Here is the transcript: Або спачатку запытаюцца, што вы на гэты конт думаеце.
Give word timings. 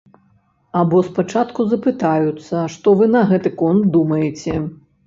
Або 0.79 1.01
спачатку 1.09 1.67
запытаюцца, 1.75 2.65
што 2.77 2.87
вы 3.03 3.13
на 3.19 3.23
гэты 3.35 3.57
конт 3.63 3.83
думаеце. 3.99 4.61